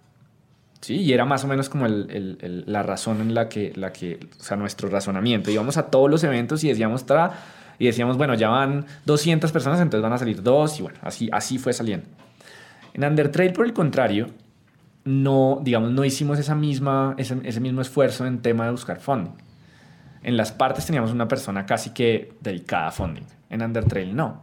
Sí, 0.84 0.96
y 0.98 1.14
era 1.14 1.24
más 1.24 1.46
o 1.46 1.48
menos 1.48 1.70
como 1.70 1.86
el, 1.86 2.38
el, 2.42 2.66
la 2.68 2.84
razón 2.84 3.22
en 3.22 3.34
la 3.34 3.48
que, 3.48 3.72
la 3.78 3.94
que, 3.94 4.20
o 4.38 4.44
sea, 4.44 4.58
nuestro 4.58 4.90
razonamiento. 4.90 5.50
Íbamos 5.50 5.78
a 5.78 5.84
todos 5.84 6.12
los 6.12 6.26
eventos 6.26 6.62
y 6.66 6.68
decíamos, 6.68 7.06
tra, 7.06 7.32
y 7.80 7.86
decíamos, 7.86 8.18
bueno, 8.18 8.34
ya 8.34 8.50
van 8.50 8.86
200 9.06 9.50
personas, 9.54 9.80
entonces 9.80 10.04
van 10.04 10.12
a 10.12 10.18
salir 10.18 10.44
dos, 10.44 10.78
y 10.80 10.84
bueno, 10.84 11.00
así, 11.02 11.30
así 11.32 11.58
fue 11.58 11.72
saliendo. 11.72 12.06
En 12.94 13.06
Undertrail, 13.06 13.54
por 13.54 13.66
el 13.66 13.72
contrario, 13.72 14.28
no, 15.06 15.62
digamos, 15.64 15.92
no 15.92 16.04
hicimos 16.04 16.38
esa 16.38 16.54
misma, 16.54 17.16
ese, 17.18 17.38
ese 17.46 17.62
mismo 17.62 17.80
esfuerzo 17.80 18.26
en 18.28 18.42
tema 18.42 18.66
de 18.66 18.72
buscar 18.72 19.00
funding. 19.00 19.36
En 20.22 20.36
las 20.36 20.52
partes 20.52 20.86
teníamos 20.86 21.14
una 21.14 21.30
persona 21.30 21.66
casi 21.66 21.92
que 21.92 22.34
dedicada 22.42 22.88
a 22.88 22.92
funding. 22.92 23.24
En 23.50 23.62
Undertrail 23.62 24.14
no. 24.14 24.42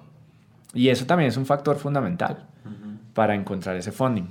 Y 0.73 0.89
eso 0.89 1.05
también 1.05 1.29
es 1.29 1.37
un 1.37 1.45
factor 1.45 1.77
fundamental 1.77 2.47
para 3.13 3.35
encontrar 3.35 3.77
ese 3.77 3.93
funding. 3.93 4.31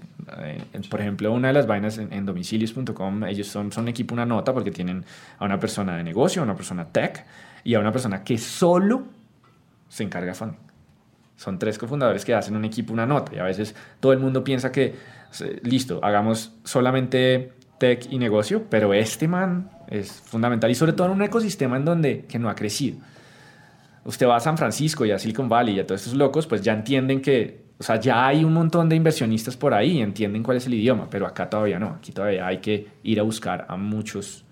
Por 0.89 1.01
ejemplo, 1.01 1.31
una 1.31 1.49
de 1.49 1.53
las 1.53 1.67
vainas 1.67 1.97
en, 1.97 2.25
domicilios.com, 2.25 3.23
ellos 3.25 3.47
son, 3.47 3.71
son 3.71 3.87
equipo 3.87 4.13
una 4.13 4.25
nota 4.25 4.53
porque 4.53 4.71
tienen 4.71 5.05
a 5.37 5.45
una 5.45 5.59
persona 5.59 5.97
de 5.97 6.03
negocio, 6.03 6.41
a 6.41 6.45
una 6.45 6.55
persona 6.55 6.85
tech 6.85 7.25
y 7.63 7.73
a 7.73 7.79
una 7.79 7.91
persona 7.91 8.23
que 8.23 8.37
solo 8.37 9.03
se 9.87 10.03
encarga 10.03 10.27
de 10.27 10.35
funding. 10.35 10.59
Son 11.35 11.57
tres 11.57 11.77
cofundadores 11.77 12.25
que 12.25 12.33
hacen 12.33 12.55
un 12.55 12.65
equipo 12.65 12.91
una 12.93 13.05
nota 13.05 13.33
y 13.33 13.39
a 13.39 13.43
veces 13.43 13.75
todo 13.99 14.11
el 14.13 14.19
mundo 14.19 14.43
piensa 14.43 14.71
que, 14.71 14.95
listo, 15.63 15.99
hagamos 16.03 16.53
solamente 16.63 17.53
tech 17.77 18.07
y 18.11 18.19
negocio, 18.19 18.65
pero 18.69 18.93
este 18.93 19.27
man 19.27 19.69
es 19.87 20.11
fundamental 20.11 20.69
y 20.69 20.75
sobre 20.75 20.93
todo 20.93 21.07
en 21.07 21.13
un 21.13 21.21
ecosistema 21.21 21.77
en 21.77 21.85
donde 21.85 22.25
que 22.25 22.39
no 22.39 22.49
ha 22.49 22.55
crecido. 22.55 22.97
Usted 24.03 24.27
va 24.27 24.35
a 24.35 24.39
San 24.39 24.57
Francisco 24.57 25.05
y 25.05 25.11
a 25.11 25.19
Silicon 25.19 25.49
Valley 25.49 25.75
y 25.75 25.79
a 25.79 25.87
todos 25.87 26.01
estos 26.01 26.17
locos, 26.17 26.45
pues 26.45 26.61
ya 26.61 26.73
entienden 26.73 27.21
que, 27.21 27.68
o 27.79 27.83
sea, 27.83 27.97
ya 27.97 28.27
hay 28.27 28.43
un 28.43 28.53
montón 28.53 28.89
de 28.89 28.97
inversionistas 28.97 29.55
por 29.55 29.73
ahí 29.73 29.99
y 29.99 30.01
entienden 30.01 30.43
cuál 30.43 30.57
es 30.57 30.65
el 30.67 30.73
idioma, 30.73 31.07
pero 31.09 31.25
acá 31.25 31.49
todavía 31.49 31.79
no. 31.79 31.95
Aquí 31.97 32.11
todavía 32.11 32.45
hay 32.45 32.57
que 32.57 32.87
ir 33.03 33.21
a 33.21 33.23
buscar 33.23 33.65
a 33.69 33.77
muchos 33.77 34.43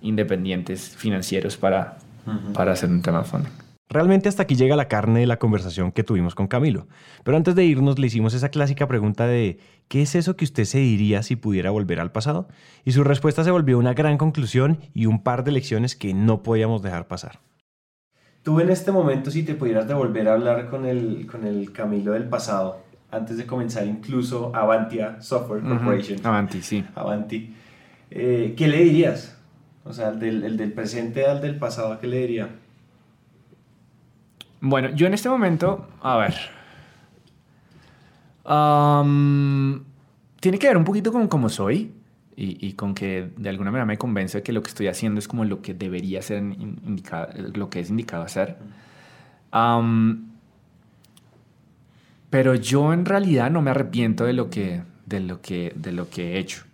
independientes 0.00 0.88
financieros 0.96 1.56
para, 1.56 1.98
para 2.52 2.72
hacer 2.72 2.90
un 2.90 3.00
tema 3.00 3.18
de 3.20 3.24
fondo. 3.24 3.48
Realmente 3.88 4.28
hasta 4.28 4.42
aquí 4.42 4.56
llega 4.56 4.74
la 4.74 4.88
carne 4.88 5.20
de 5.20 5.26
la 5.26 5.38
conversación 5.38 5.92
que 5.92 6.02
tuvimos 6.02 6.34
con 6.34 6.48
Camilo. 6.48 6.88
Pero 7.22 7.36
antes 7.36 7.54
de 7.54 7.64
irnos 7.64 8.00
le 8.00 8.08
hicimos 8.08 8.34
esa 8.34 8.48
clásica 8.48 8.88
pregunta 8.88 9.28
de 9.28 9.60
¿qué 9.86 10.02
es 10.02 10.16
eso 10.16 10.36
que 10.36 10.44
usted 10.44 10.64
se 10.64 10.78
diría 10.78 11.22
si 11.22 11.36
pudiera 11.36 11.70
volver 11.70 12.00
al 12.00 12.10
pasado? 12.10 12.48
Y 12.84 12.90
su 12.90 13.04
respuesta 13.04 13.44
se 13.44 13.52
volvió 13.52 13.78
una 13.78 13.94
gran 13.94 14.18
conclusión 14.18 14.80
y 14.94 15.06
un 15.06 15.22
par 15.22 15.44
de 15.44 15.52
lecciones 15.52 15.94
que 15.94 16.12
no 16.12 16.42
podíamos 16.42 16.82
dejar 16.82 17.06
pasar. 17.06 17.38
Tú 18.44 18.60
en 18.60 18.68
este 18.68 18.92
momento, 18.92 19.30
si 19.30 19.42
te 19.42 19.54
pudieras 19.54 19.88
devolver 19.88 20.28
a 20.28 20.34
hablar 20.34 20.68
con 20.68 20.84
el, 20.84 21.26
con 21.26 21.46
el 21.46 21.72
Camilo 21.72 22.12
del 22.12 22.28
pasado, 22.28 22.82
antes 23.10 23.38
de 23.38 23.46
comenzar 23.46 23.86
incluso 23.86 24.54
Avantia 24.54 25.20
Software 25.22 25.62
Corporation. 25.62 26.18
Avanti, 26.22 26.60
sí. 26.60 26.84
Avanti. 26.94 27.54
Eh, 28.10 28.54
¿Qué 28.54 28.68
le 28.68 28.84
dirías? 28.84 29.38
O 29.82 29.94
sea, 29.94 30.10
el 30.10 30.20
del, 30.20 30.44
el 30.44 30.56
del 30.58 30.72
presente 30.72 31.24
al 31.24 31.40
del 31.40 31.58
pasado, 31.58 31.98
¿qué 31.98 32.06
le 32.06 32.18
diría? 32.18 32.50
Bueno, 34.60 34.90
yo 34.90 35.06
en 35.06 35.14
este 35.14 35.30
momento, 35.30 35.88
a 36.02 36.18
ver. 36.18 36.34
tiene 40.40 40.58
que 40.58 40.68
ver 40.68 40.76
un 40.76 40.84
poquito 40.84 41.12
con 41.12 41.28
cómo 41.28 41.48
soy 41.48 41.94
y, 42.36 42.72
con 42.72 42.94
que 42.94 43.30
de 43.36 43.48
alguna 43.48 43.70
manera 43.70 43.86
me 43.86 43.96
convence 43.96 44.38
de 44.38 44.42
que 44.42 44.52
lo 44.52 44.62
que 44.62 44.68
estoy 44.68 44.88
haciendo 44.88 45.18
es 45.18 45.28
como 45.28 45.44
lo 45.44 45.62
que 45.62 45.74
debería 45.74 46.20
ser 46.22 46.38
indicado, 46.38 47.28
lo 47.54 47.70
que 47.70 47.80
es 47.80 47.90
indicado 47.90 48.24
hacer. 48.24 48.56
pero 52.30 52.54
yo 52.56 52.92
en 52.92 53.04
realidad 53.04 53.50
no 53.50 53.62
me 53.62 53.70
arrepiento 53.70 54.24
de 54.24 54.32
lo 54.32 54.50
que, 54.50 54.82
de 55.06 55.20
lo 55.20 55.40
que, 55.40 55.72
de 55.76 55.92
lo 55.92 56.10
que 56.10 56.34
he 56.34 56.38
hecho. 56.38 56.64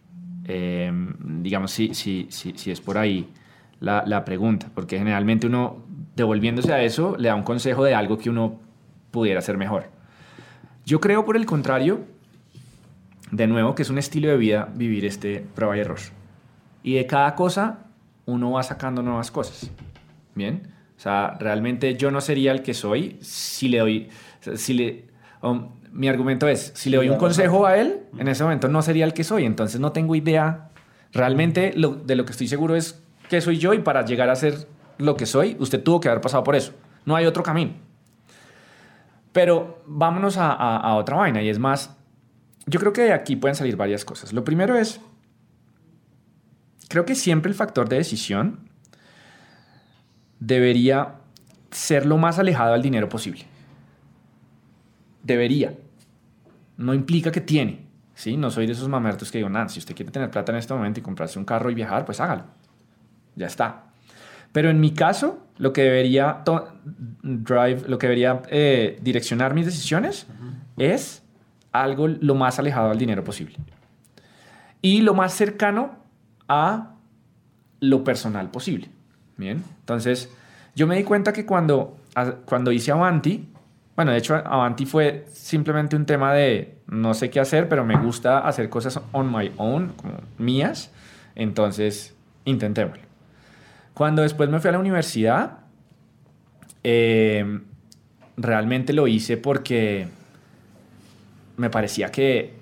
Em, 0.45 1.43
digamos, 1.43 1.71
si, 1.71 1.95
si, 1.95 2.27
si, 2.31 2.55
si 2.57 2.71
es 2.71 2.81
por 2.81 2.97
ahí 2.97 3.29
la, 3.81 4.03
la 4.07 4.25
pregunta, 4.25 4.69
porque 4.75 4.99
generalmente 4.99 5.47
uno 5.47 5.85
devolviéndose 6.17 6.73
a 6.73 6.83
eso, 6.83 7.17
le 7.19 7.29
da 7.29 7.35
un 7.35 7.43
consejo 7.43 7.85
de 7.85 7.95
algo 7.95 8.19
que 8.19 8.31
uno 8.31 8.59
pudiera 9.11 9.41
hacer 9.41 9.57
mejor. 9.59 9.91
Yo 10.85 11.01
creo, 11.01 11.25
por 11.25 11.37
el 11.37 11.47
contrario, 11.47 12.05
de 13.31 13.47
nuevo, 13.47 13.75
que 13.75 13.83
es 13.83 13.91
un 13.91 13.99
estilo 13.99 14.29
de 14.29 14.37
vida 14.37 14.69
vivir 14.75 15.05
este 15.05 15.45
prueba 15.55 15.77
y 15.77 15.81
error. 15.81 15.99
Y 16.83 16.95
de 16.95 17.07
cada 17.07 17.35
cosa, 17.35 17.87
uno 18.27 18.53
va 18.53 18.63
sacando 18.63 19.03
nuevas 19.03 19.31
cosas. 19.31 19.71
Bien. 20.35 20.73
O 20.97 21.01
sea, 21.01 21.37
realmente 21.39 21.97
yo 21.97 22.11
no 22.11 22.21
sería 22.21 22.53
el 22.53 22.63
que 22.63 22.75
soy 22.75 23.19
si 23.21 23.69
le 23.69 23.79
doy. 23.79 24.09
Si 24.55 24.75
le, 24.75 25.09
um, 25.43 25.71
mi 25.93 26.09
argumento 26.09 26.49
es: 26.49 26.73
si 26.75 26.91
le 26.91 26.97
doy 26.97 27.09
un 27.09 27.19
consejo 27.19 27.67
a 27.67 27.77
él, 27.77 28.01
en 28.19 28.29
ese 28.29 28.43
momento 28.43 28.69
no 28.69 28.83
sería 28.83 29.05
el 29.05 29.15
que 29.15 29.25
soy. 29.25 29.45
Entonces 29.45 29.81
no 29.81 29.93
tengo 29.93 30.15
idea. 30.15 30.69
Realmente 31.13 31.73
de 31.75 32.17
lo 32.17 32.25
que 32.25 32.33
estoy 32.33 32.49
seguro 32.49 32.77
es 32.77 33.03
que 33.29 33.41
soy 33.41 33.59
yo 33.59 33.75
y 33.75 33.79
para 33.79 34.05
llegar 34.05 34.31
a 34.31 34.37
ser 34.37 34.69
lo 34.99 35.17
que 35.17 35.27
soy, 35.27 35.57
usted 35.59 35.83
tuvo 35.83 36.01
que 36.01 36.09
haber 36.09 36.21
pasado 36.21 36.45
por 36.45 36.55
eso. 36.55 36.73
No 37.05 37.17
hay 37.17 37.27
otro 37.27 37.43
camino. 37.43 37.73
Pero 39.33 39.83
vámonos 39.87 40.37
a, 40.39 40.95
otra 40.95 41.17
vaina 41.17 41.41
y 41.43 41.49
es 41.49 41.59
más, 41.59 41.97
yo 42.71 42.79
creo 42.79 42.93
que 42.93 43.03
de 43.03 43.13
aquí 43.13 43.37
pueden 43.37 43.57
salir 43.57 43.77
varias 43.77 44.05
cosas. 44.05 44.33
Lo 44.33 44.45
primero 44.45 44.77
es, 44.77 45.01
creo 46.89 47.05
que 47.05 47.17
siempre 47.17 47.51
el 47.51 47.57
factor 47.57 47.89
de 47.89 47.97
decisión 47.97 48.61
debería 50.39 51.17
ser 51.73 52.07
lo 52.07 52.17
más 52.17 52.39
alejado 52.39 52.73
al 52.73 52.83
dinero 52.83 53.09
posible. 53.09 53.45
Debería. 55.23 55.75
No 56.77 56.95
implica 56.95 57.33
que 57.33 57.41
tiene. 57.41 57.87
¿sí? 58.15 58.37
No 58.37 58.51
soy 58.51 58.67
de 58.67 58.73
esos 58.73 58.89
mamertos 58.89 59.33
que 59.33 59.39
digo, 59.39 59.51
nada, 59.51 59.69
si 59.69 59.81
usted 59.81 59.95
quiere 59.95 60.13
tener 60.13 60.31
plata 60.31 60.53
en 60.53 60.59
este 60.59 60.73
momento 60.73 61.01
y 61.01 61.03
comprarse 61.03 61.39
un 61.39 61.45
carro 61.45 61.71
y 61.71 61.75
viajar, 61.75 62.05
pues 62.05 62.21
hágalo. 62.21 62.45
Ya 63.35 63.47
está. 63.47 63.87
Pero 64.53 64.71
en 64.71 64.81
mi 64.81 64.93
caso, 64.93 65.47
lo 65.59 65.73
que 65.73 65.83
debería, 65.83 66.43
drive, 67.23 67.83
lo 67.89 67.99
que 67.99 68.07
debería 68.07 68.43
eh, 68.49 68.99
direccionar 69.03 69.55
mis 69.55 69.67
decisiones 69.67 70.27
es 70.77 71.23
algo 71.73 72.09
lo 72.09 72.35
más 72.35 72.59
alejado 72.59 72.91
al 72.91 72.99
dinero 72.99 73.25
posible. 73.25 73.57
Y 74.83 75.03
lo 75.03 75.15
más 75.15 75.35
cercano 75.35 75.97
a 76.49 76.95
lo 77.81 78.05
personal 78.05 78.51
posible. 78.51 78.89
Bien, 79.37 79.63
entonces 79.81 80.31
yo 80.75 80.87
me 80.87 80.97
di 80.97 81.05
cuenta 81.05 81.33
que 81.33 81.47
cuando, 81.47 81.97
cuando 82.45 82.73
hice 82.73 82.93
Avanti, 82.93 83.49
bueno, 83.97 84.13
de 84.13 84.19
hecho 84.19 84.35
Avanti 84.35 84.87
fue 84.87 85.27
simplemente 85.33 85.97
un 85.97 86.07
tema 86.07 86.33
de 86.33 86.79
no 86.87 87.15
sé 87.15 87.31
qué 87.31 87.41
hacer, 87.41 87.69
pero 87.69 87.85
me 87.85 87.97
gusta 87.99 88.39
hacer 88.39 88.69
cosas 88.69 89.01
on 89.13 89.31
my 89.31 89.53
own, 89.57 89.93
como 89.97 90.15
mías, 90.39 90.91
entonces 91.35 92.15
intentémoslo. 92.45 93.03
Cuando 93.95 94.23
después 94.23 94.49
me 94.49 94.59
fui 94.61 94.69
a 94.69 94.73
la 94.73 94.79
universidad, 94.79 95.59
eh, 96.83 97.61
realmente 98.37 98.93
lo 98.93 99.07
hice 99.07 99.37
porque 99.37 100.09
me 101.61 101.69
parecía 101.69 102.11
que 102.11 102.55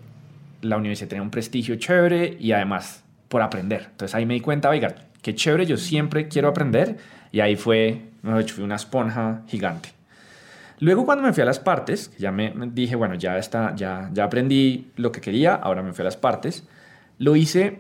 la 0.61 0.77
universidad 0.77 1.09
tenía 1.09 1.23
un 1.23 1.31
prestigio 1.31 1.77
chévere 1.77 2.37
y 2.41 2.51
además 2.51 3.05
por 3.29 3.43
aprender. 3.43 3.87
Entonces 3.93 4.13
ahí 4.17 4.27
me 4.27 4.35
di 4.35 4.41
cuenta, 4.41 4.69
oiga, 4.69 4.93
qué 5.23 5.37
chévere, 5.37 5.67
yo 5.67 5.77
siempre 5.77 6.27
quiero 6.27 6.49
aprender 6.49 6.97
y 7.31 7.39
ahí 7.39 7.55
fue, 7.55 8.03
me 8.23 8.43
fui 8.43 8.65
una 8.65 8.75
esponja 8.75 9.43
gigante. 9.47 9.91
Luego 10.81 11.05
cuando 11.05 11.23
me 11.23 11.33
fui 11.33 11.43
a 11.45 11.47
las 11.47 11.61
partes, 11.61 12.11
ya 12.19 12.33
me 12.33 12.53
dije, 12.73 12.97
bueno, 12.97 13.15
ya, 13.15 13.39
está, 13.39 13.75
ya, 13.77 14.11
ya 14.13 14.25
aprendí 14.25 14.91
lo 14.97 15.13
que 15.13 15.21
quería, 15.21 15.55
ahora 15.55 15.83
me 15.83 15.93
fui 15.93 16.03
a 16.03 16.07
las 16.07 16.17
partes, 16.17 16.67
lo 17.19 17.37
hice 17.37 17.79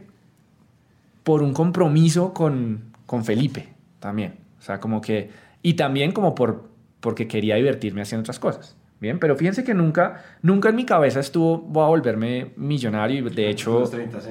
por 1.24 1.42
un 1.42 1.52
compromiso 1.52 2.32
con, 2.32 2.92
con 3.06 3.24
Felipe 3.24 3.68
también. 3.98 4.36
O 4.60 4.62
sea, 4.62 4.78
como 4.78 5.00
que... 5.00 5.30
Y 5.62 5.74
también 5.74 6.12
como 6.12 6.36
por, 6.36 6.68
porque 7.00 7.26
quería 7.26 7.56
divertirme 7.56 8.02
haciendo 8.02 8.20
otras 8.20 8.38
cosas. 8.38 8.76
Bien, 9.00 9.18
pero 9.18 9.36
fíjense 9.36 9.62
que 9.62 9.74
nunca, 9.74 10.24
nunca 10.42 10.70
en 10.70 10.76
mi 10.76 10.84
cabeza 10.84 11.20
estuvo, 11.20 11.58
voy 11.58 11.84
a 11.84 11.86
volverme 11.86 12.50
millonario 12.56 13.26
y 13.26 13.30
de 13.30 13.48
hecho... 13.48 13.84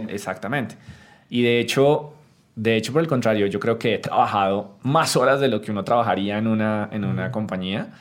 Exactamente. 0.09 0.75
Y 1.29 1.41
de 1.41 1.59
hecho, 1.59 2.13
de 2.55 2.75
hecho, 2.75 2.91
por 2.91 3.01
el 3.01 3.07
contrario, 3.07 3.47
yo 3.47 3.59
creo 3.59 3.77
que 3.79 3.95
he 3.95 3.99
trabajado 3.99 4.77
más 4.83 5.15
horas 5.15 5.39
de 5.39 5.47
lo 5.47 5.61
que 5.61 5.71
uno 5.71 5.83
trabajaría 5.83 6.37
en 6.37 6.47
una, 6.47 6.89
en 6.91 7.05
una 7.05 7.31
compañía. 7.31 7.93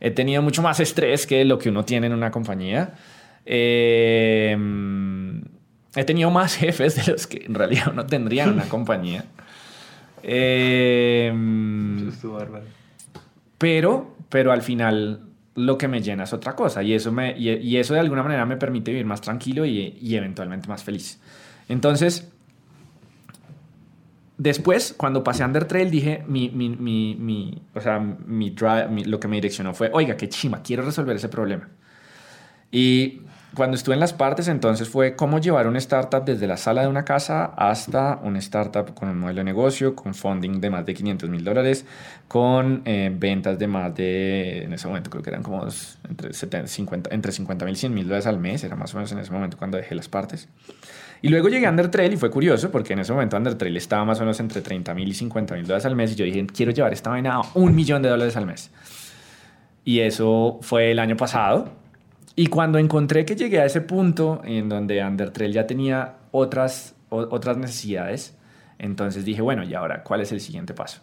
He 0.00 0.10
tenido 0.10 0.42
mucho 0.42 0.62
más 0.62 0.80
estrés 0.80 1.26
que 1.26 1.44
lo 1.44 1.58
que 1.58 1.68
uno 1.68 1.84
tiene 1.84 2.06
en 2.06 2.12
una 2.12 2.30
compañía. 2.30 2.94
Eh, 3.44 4.56
he 5.96 6.04
tenido 6.04 6.30
más 6.30 6.54
jefes 6.56 6.96
de 6.96 7.12
los 7.12 7.26
que 7.26 7.44
en 7.44 7.54
realidad 7.54 7.88
uno 7.92 8.06
tendría 8.06 8.44
en 8.44 8.50
una 8.50 8.64
compañía. 8.68 9.24
Eh, 10.22 11.32
pero, 13.58 14.16
pero 14.28 14.52
al 14.52 14.62
final 14.62 15.20
lo 15.56 15.78
que 15.78 15.88
me 15.88 16.00
llena 16.02 16.24
es 16.24 16.32
otra 16.32 16.54
cosa 16.54 16.82
y 16.82 16.92
eso, 16.92 17.10
me, 17.12 17.36
y, 17.36 17.76
eso 17.76 17.94
de 17.94 18.00
alguna 18.00 18.22
manera 18.22 18.44
me 18.46 18.56
permite 18.56 18.90
vivir 18.92 19.06
más 19.06 19.20
tranquilo 19.20 19.64
y, 19.64 19.98
eventualmente 20.14 20.68
más 20.68 20.84
feliz. 20.84 21.18
Entonces, 21.68 22.28
después, 24.38 24.94
cuando 24.96 25.24
pasé 25.24 25.42
a 25.42 25.46
Undertrail, 25.46 25.90
dije, 25.90 26.22
mi, 26.28 26.50
mi, 26.50 26.68
mi, 26.68 27.16
mi- 27.18 27.62
o 27.74 27.80
sea, 27.80 27.98
mi 27.98 28.50
drive, 28.50 29.06
lo 29.06 29.18
que 29.18 29.28
me 29.28 29.36
direccionó 29.36 29.74
fue, 29.74 29.90
oiga, 29.92 30.16
qué 30.16 30.28
chima, 30.28 30.62
quiero 30.62 30.84
resolver 30.84 31.16
ese 31.16 31.28
problema. 31.28 31.68
Y 32.70 33.20
cuando 33.56 33.76
estuve 33.76 33.94
en 33.94 34.00
las 34.00 34.12
partes, 34.12 34.48
entonces 34.48 34.88
fue 34.88 35.16
cómo 35.16 35.40
llevar 35.40 35.66
una 35.66 35.78
startup 35.78 36.24
desde 36.24 36.46
la 36.46 36.58
sala 36.58 36.82
de 36.82 36.88
una 36.88 37.06
casa 37.06 37.46
hasta 37.56 38.20
una 38.22 38.38
startup 38.38 38.92
con 38.94 39.08
un 39.08 39.18
modelo 39.18 39.38
de 39.38 39.44
negocio, 39.44 39.96
con 39.96 40.14
funding 40.14 40.60
de 40.60 40.68
más 40.68 40.84
de 40.84 40.92
500 40.92 41.30
mil 41.30 41.42
dólares, 41.42 41.86
con 42.28 42.82
eh, 42.84 43.10
ventas 43.12 43.58
de 43.58 43.66
más 43.66 43.94
de, 43.94 44.64
en 44.64 44.74
ese 44.74 44.86
momento 44.86 45.08
creo 45.08 45.22
que 45.22 45.30
eran 45.30 45.42
como 45.42 45.66
entre 46.08 46.34
70, 46.34 46.68
50 46.68 47.10
entre 47.14 47.32
50 47.32 47.64
mil 47.64 47.74
y 47.74 47.78
100 47.78 47.94
mil 47.94 48.04
dólares 48.04 48.26
al 48.26 48.38
mes, 48.38 48.62
era 48.62 48.76
más 48.76 48.92
o 48.92 48.98
menos 48.98 49.10
en 49.12 49.20
ese 49.20 49.32
momento 49.32 49.56
cuando 49.56 49.78
dejé 49.78 49.94
las 49.94 50.08
partes. 50.08 50.48
Y 51.22 51.28
luego 51.28 51.48
llegué 51.48 51.66
a 51.66 51.70
Undertrail 51.70 52.12
y 52.12 52.16
fue 52.18 52.30
curioso 52.30 52.70
porque 52.70 52.92
en 52.92 52.98
ese 52.98 53.12
momento 53.14 53.38
Undertrail 53.38 53.74
estaba 53.78 54.04
más 54.04 54.18
o 54.18 54.20
menos 54.20 54.38
entre 54.38 54.60
30 54.60 54.92
mil 54.92 55.08
y 55.08 55.14
50 55.14 55.54
mil 55.54 55.64
dólares 55.64 55.86
al 55.86 55.96
mes 55.96 56.12
y 56.12 56.14
yo 56.14 56.26
dije, 56.26 56.46
quiero 56.46 56.72
llevar 56.72 56.92
esta 56.92 57.08
vaina 57.08 57.36
a 57.36 57.42
un 57.54 57.74
millón 57.74 58.02
de 58.02 58.10
dólares 58.10 58.36
al 58.36 58.44
mes. 58.44 58.70
Y 59.82 60.00
eso 60.00 60.58
fue 60.60 60.90
el 60.90 60.98
año 60.98 61.16
pasado. 61.16 61.85
Y 62.36 62.48
cuando 62.48 62.78
encontré 62.78 63.24
que 63.24 63.34
llegué 63.34 63.60
a 63.60 63.64
ese 63.64 63.80
punto 63.80 64.42
en 64.44 64.68
donde 64.68 65.02
Undertrail 65.02 65.52
ya 65.52 65.66
tenía 65.66 66.16
otras, 66.32 66.94
o- 67.08 67.26
otras 67.34 67.56
necesidades, 67.56 68.36
entonces 68.78 69.24
dije, 69.24 69.40
bueno, 69.40 69.64
¿y 69.64 69.72
ahora 69.74 70.02
cuál 70.02 70.20
es 70.20 70.32
el 70.32 70.40
siguiente 70.40 70.74
paso? 70.74 71.00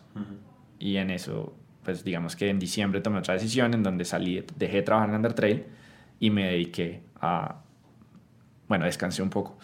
Y 0.80 0.98
en 0.98 1.10
eso, 1.10 1.56
pues 1.84 2.04
digamos 2.04 2.36
que 2.36 2.50
en 2.50 2.60
diciembre 2.60 3.02
tomé 3.02 3.18
otra 3.20 3.34
decisión 3.34 3.74
en 3.74 3.82
donde 3.84 4.06
salí, 4.06 4.46
dejé 4.58 4.78
de 4.78 4.82
trabajar 4.84 5.10
en 5.10 5.16
Undertrail 5.16 5.66
y 6.20 6.30
me 6.30 6.46
dediqué 6.46 7.02
a, 7.20 7.62
bueno, 8.68 8.86
descansé 8.86 9.24
un 9.24 9.30
poco. 9.32 9.58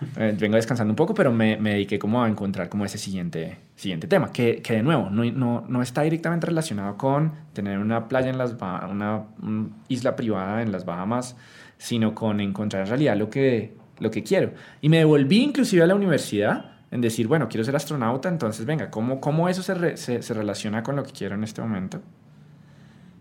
Eh, 0.18 0.36
vengo 0.38 0.56
descansando 0.56 0.92
un 0.92 0.96
poco, 0.96 1.14
pero 1.14 1.32
me, 1.32 1.56
me 1.56 1.70
dediqué 1.70 1.98
como 1.98 2.22
a 2.22 2.28
encontrar 2.28 2.68
como 2.68 2.84
ese 2.84 2.98
siguiente, 2.98 3.56
siguiente 3.76 4.06
tema, 4.06 4.30
que, 4.30 4.60
que 4.62 4.74
de 4.74 4.82
nuevo 4.82 5.08
no, 5.10 5.24
no, 5.24 5.64
no 5.66 5.82
está 5.82 6.02
directamente 6.02 6.46
relacionado 6.46 6.96
con 6.98 7.32
tener 7.54 7.78
una 7.78 8.06
playa 8.08 8.28
en 8.28 8.36
las 8.38 8.58
Bahamas, 8.58 8.90
una, 8.90 9.22
una 9.42 9.68
isla 9.88 10.14
privada 10.14 10.60
en 10.62 10.70
las 10.70 10.84
Bahamas, 10.84 11.36
sino 11.78 12.14
con 12.14 12.40
encontrar 12.40 12.82
en 12.82 12.88
realidad 12.88 13.16
lo 13.16 13.30
que, 13.30 13.74
lo 13.98 14.10
que 14.10 14.22
quiero. 14.22 14.52
Y 14.82 14.88
me 14.90 14.98
devolví 14.98 15.42
inclusive 15.42 15.82
a 15.82 15.86
la 15.86 15.94
universidad 15.94 16.72
en 16.90 17.00
decir, 17.00 17.26
bueno, 17.26 17.48
quiero 17.48 17.64
ser 17.64 17.74
astronauta, 17.76 18.28
entonces 18.28 18.66
venga, 18.66 18.90
¿cómo, 18.90 19.18
cómo 19.20 19.48
eso 19.48 19.62
se, 19.62 19.74
re- 19.74 19.96
se, 19.96 20.20
se 20.22 20.34
relaciona 20.34 20.82
con 20.82 20.96
lo 20.96 21.04
que 21.04 21.12
quiero 21.12 21.34
en 21.36 21.44
este 21.44 21.62
momento? 21.62 22.02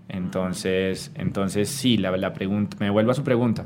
Entonces, 0.07 1.11
entonces 1.15 1.69
sí, 1.69 1.97
la, 1.97 2.15
la 2.15 2.33
pregunta, 2.33 2.77
me 2.79 2.89
vuelvo 2.89 3.11
a 3.11 3.15
su 3.15 3.23
pregunta. 3.23 3.65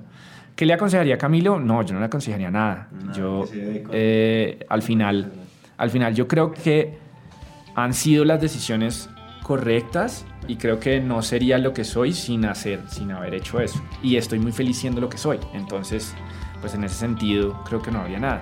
¿Qué 0.59 0.65
le 0.65 0.73
aconsejaría 0.73 1.15
a 1.15 1.17
Camilo? 1.17 1.57
No, 1.57 1.83
yo 1.83 1.93
no 1.93 2.01
le 2.01 2.07
aconsejaría 2.07 2.51
nada. 2.51 2.89
Yo, 3.15 3.45
eh, 3.93 4.65
al 4.67 4.81
final, 4.81 5.31
al 5.77 5.89
final, 5.89 6.13
yo 6.13 6.27
creo 6.27 6.51
que 6.51 6.97
han 7.75 7.93
sido 7.93 8.25
las 8.25 8.41
decisiones 8.41 9.09
correctas 9.41 10.25
y 10.49 10.57
creo 10.57 10.77
que 10.77 10.99
no 10.99 11.21
sería 11.21 11.57
lo 11.59 11.73
que 11.73 11.85
soy 11.85 12.11
sin 12.11 12.43
hacer, 12.43 12.81
sin 12.89 13.09
haber 13.11 13.35
hecho 13.35 13.61
eso. 13.61 13.81
Y 14.03 14.17
estoy 14.17 14.39
muy 14.39 14.51
feliz 14.51 14.77
siendo 14.77 14.99
lo 14.99 15.07
que 15.07 15.17
soy. 15.17 15.39
Entonces, 15.53 16.13
pues 16.59 16.73
en 16.73 16.83
ese 16.83 16.95
sentido, 16.95 17.63
creo 17.63 17.81
que 17.81 17.91
no 17.91 18.01
habría 18.01 18.19
nada. 18.19 18.41